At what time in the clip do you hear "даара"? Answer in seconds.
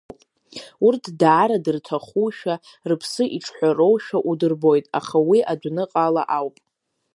1.19-1.57